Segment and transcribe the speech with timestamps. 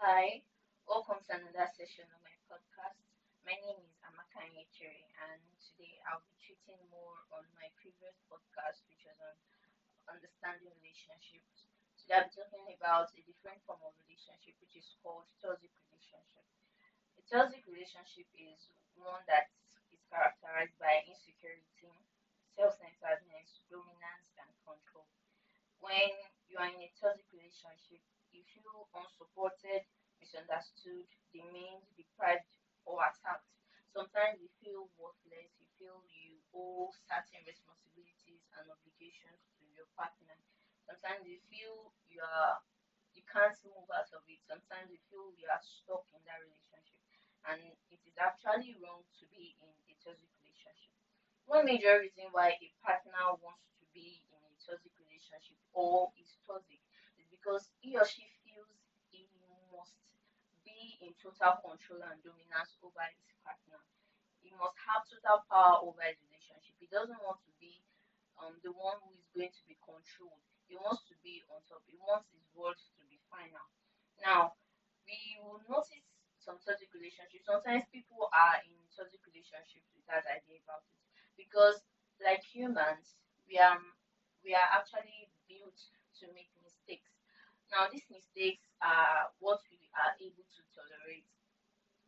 [0.00, 0.40] Hi,
[0.88, 2.96] welcome to another session of my podcast.
[3.44, 8.80] My name is Amaka Nyechere, and today I'll be treating more on my previous podcast,
[8.88, 9.36] which was on
[10.08, 11.68] understanding relationships.
[12.00, 16.48] Today be talking about a different form of relationship, which is called toxic relationship.
[17.18, 19.52] A toxic relationship is one that
[19.92, 21.92] is characterized by insecurity,
[22.56, 25.04] self-centeredness, dominance, and control.
[25.80, 26.10] When
[26.48, 28.00] you are in a toxic relationship,
[28.32, 29.82] you feel unsupported,
[30.20, 32.44] misunderstood, demeaned, deprived,
[32.84, 33.48] or attacked.
[33.92, 34.48] Sometimes you
[35.26, 40.36] you feel you owe certain responsibilities and obligations to your partner.
[40.86, 42.62] Sometimes you feel you are
[43.14, 44.38] you can't move out of it.
[44.46, 47.02] Sometimes you feel you are stuck in that relationship.
[47.48, 47.58] And
[47.90, 50.94] it is actually wrong to be in a toxic relationship.
[51.46, 56.36] One major reason why a partner wants to be in a toxic relationship or is
[56.46, 56.78] toxic
[57.18, 58.70] is because he or she feels
[59.10, 59.26] he
[59.72, 59.96] must
[60.62, 63.80] be in total control and dominance over his partner.
[64.48, 66.80] He must have total power over his relationship.
[66.80, 67.84] He doesn't want to be
[68.40, 70.40] um, the one who is going to be controlled.
[70.64, 71.84] He wants to be on top.
[71.84, 73.68] He wants his words to be final.
[74.24, 74.56] Now,
[75.04, 76.08] we will notice
[76.40, 77.44] some toxic relationships.
[77.44, 80.96] Sometimes people are in toxic relationships without idea about it
[81.36, 81.84] because,
[82.24, 83.16] like humans,
[83.48, 83.80] we are
[84.44, 85.76] we are actually built
[86.20, 87.12] to make mistakes.
[87.72, 91.28] Now, these mistakes are what we are able to tolerate.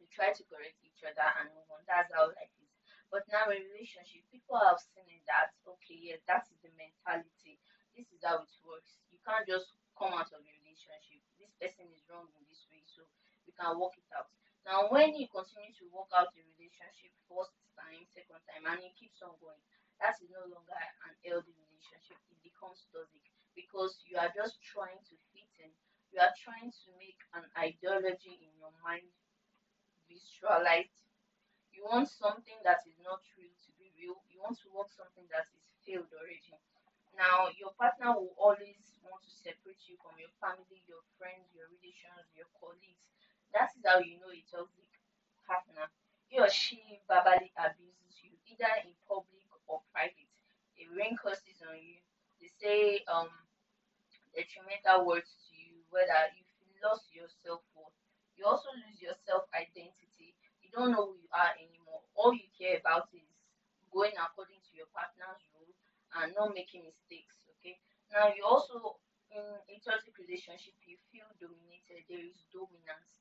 [0.00, 1.48] We try to correct each other and.
[1.90, 2.70] That's how life is.
[3.10, 7.58] But now in relationship, people have seen that okay, yes, that is the mentality.
[7.98, 9.02] This is how it works.
[9.10, 11.18] You can't just come out of a relationship.
[11.34, 13.02] This person is wrong in this way, so
[13.42, 14.30] we can work it out.
[14.62, 18.94] Now, when you continue to work out a relationship first time, second time, and it
[18.94, 19.58] keeps on going,
[19.98, 20.78] that is no longer
[21.10, 22.22] an healthy relationship.
[22.30, 23.26] It becomes toxic
[23.58, 25.74] because you are just trying to fit in.
[26.14, 29.10] You are trying to make an ideology in your mind
[30.10, 30.98] visualized.
[31.72, 34.18] You want something that is not real to be real.
[34.28, 36.58] You want to work something that is failed already.
[37.16, 38.76] Now, your partner will always
[39.06, 43.06] want to separate you from your family, your friends, your relations, your colleagues.
[43.54, 44.90] That is how you know a toxic
[45.46, 45.88] partner.
[46.28, 50.30] He or she verbally abuses you, either in public or private.
[50.76, 52.00] They rain curses on you.
[52.40, 53.28] They say um
[54.34, 56.46] detrimental words to you, whether you've
[56.82, 57.69] lost your self worth.
[58.40, 60.32] You also lose your self identity.
[60.64, 62.00] You don't know who you are anymore.
[62.16, 63.28] All you care about is
[63.92, 65.76] going according to your partner's rule
[66.16, 67.44] and not making mistakes.
[67.60, 67.76] Okay.
[68.08, 68.96] Now you also
[69.28, 72.08] in a toxic relationship you feel dominated.
[72.08, 73.20] There is dominance.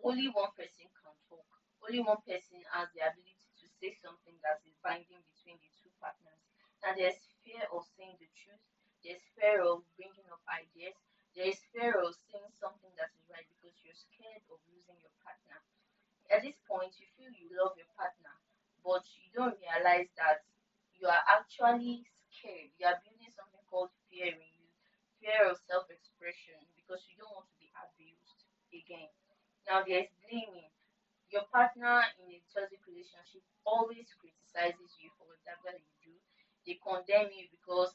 [0.00, 1.44] Only one person can talk.
[1.84, 5.92] Only one person has the ability to say something that is binding between the two
[6.00, 6.40] partners.
[6.80, 8.64] Now there's fear of saying the truth.
[9.04, 10.96] There's fear of bringing up ideas.
[11.36, 15.12] There is fear of saying something that is right because you're scared of losing your
[15.20, 15.60] partner.
[16.32, 18.32] At this point, you feel you love your partner,
[18.80, 20.42] but you don't realize that
[20.98, 22.70] you are actually scared.
[22.78, 24.68] You are building something called fear in you,
[25.20, 28.42] fear of self expression because you don't want to be abused
[28.74, 29.10] again.
[29.68, 30.70] Now, there's blaming.
[31.30, 36.14] Your partner in a toxic relationship always criticizes you for whatever you do.
[36.66, 37.94] They condemn you because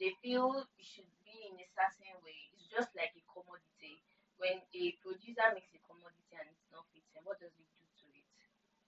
[0.00, 2.50] they feel you should be in a certain way.
[2.54, 4.02] It's just like a commodity.
[4.38, 7.69] When a producer makes a commodity and it's not fitting, what does it?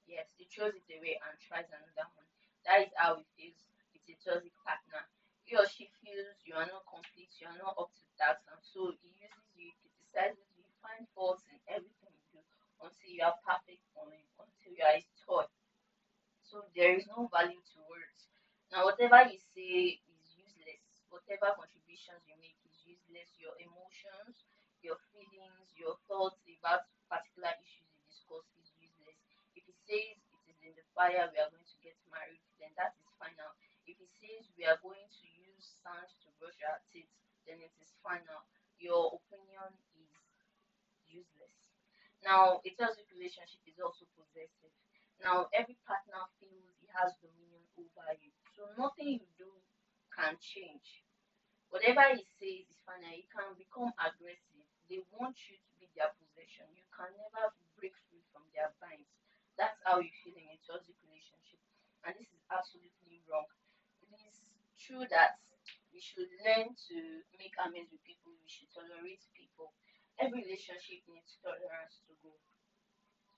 [0.07, 2.27] Yes, it throws it away and tries another one.
[2.67, 3.65] That is how it feels.
[3.95, 5.09] It's a toxic partner.
[5.43, 8.61] He or she feels you are not complete, you are not up to task, and
[8.62, 12.41] so he uses you, criticizes you, find faults in everything you do
[12.85, 15.45] until you are perfect for him, until you are his toy.
[16.43, 18.29] So there is no value to words.
[18.71, 20.85] Now, whatever you say is useless.
[21.09, 23.29] Whatever contributions you make is useless.
[23.41, 24.45] Your emotions,
[24.83, 27.72] your feelings, your thoughts about particular issues
[31.03, 33.51] fire, we are going to get married, then that is final.
[33.91, 37.11] If he says we are going to use sand to brush our teeth,
[37.43, 38.47] then it is final.
[38.79, 40.15] Your opinion is
[41.11, 41.59] useless.
[42.23, 44.71] Now, a toxic relationship is also possessive.
[45.19, 48.31] Now, every partner feels he has dominion over you.
[48.55, 49.50] So nothing you do
[50.15, 51.03] can change.
[51.75, 53.11] Whatever he says is final.
[53.11, 54.67] He can become aggressive.
[54.87, 56.71] They want you to be their possession.
[56.79, 59.22] You can never break free from their binds.
[59.58, 61.60] That's how you feel in a toxic relationship.
[62.04, 63.49] And this is absolutely wrong.
[64.02, 64.43] It is
[64.78, 65.38] true that
[65.93, 66.96] we should learn to
[67.38, 68.32] make amends with people.
[68.40, 69.72] We should tolerate people.
[70.19, 72.32] Every relationship needs tolerance to go.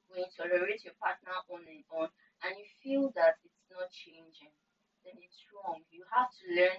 [0.09, 2.09] When you tolerate your partner on and on,
[2.43, 4.53] and you feel that it's not changing,
[5.05, 5.83] then it's wrong.
[5.91, 6.79] You have to learn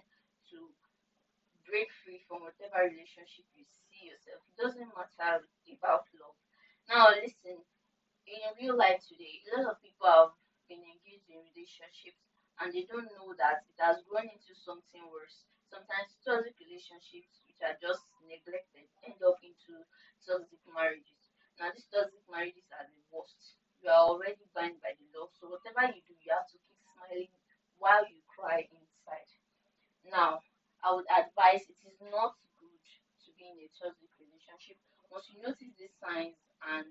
[0.51, 0.57] to
[1.67, 4.41] break free from whatever relationship you see yourself.
[4.49, 5.43] It doesn't matter
[5.73, 6.37] about love
[6.87, 7.65] Now, listen,
[8.27, 10.33] in real life today, a lot of people have
[10.69, 12.21] been engaged in relationships
[12.59, 15.45] and they don't know that it has grown into something worse.
[15.69, 19.83] Sometimes toxic relationships, which are just neglected, end up into
[20.23, 21.31] toxic marriages.
[21.59, 23.57] Now, these toxic marriages are the worst.
[23.83, 26.79] You are already bound by the law, so whatever you do, you have to keep
[26.95, 27.31] smiling
[27.77, 29.29] while you cry inside.
[30.07, 30.41] Now,
[30.83, 32.79] I would advise it is not good
[33.25, 34.77] to be in a toxic relationship.
[35.11, 36.87] Once you notice these signs and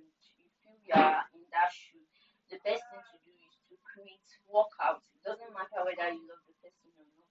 [0.65, 2.03] feel you are in that shoe,
[2.49, 5.05] the best thing to do is to create, work out.
[5.15, 7.31] It doesn't matter whether you love the person or not.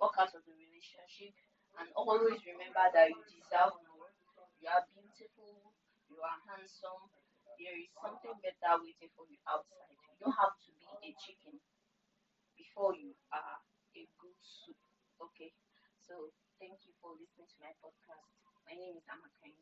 [0.00, 1.36] Work out of the relationship
[1.78, 4.10] and always remember that you deserve more.
[4.60, 5.74] You are beautiful,
[6.08, 7.12] you are handsome.
[7.60, 9.92] There is something better waiting for you outside.
[10.10, 11.60] You don't have to be a chicken
[12.56, 13.58] before you are
[13.96, 14.78] a good soup.
[15.20, 15.52] Okay.
[16.00, 18.28] So thank you for listening to my podcast.
[18.64, 19.52] My name is Amaka.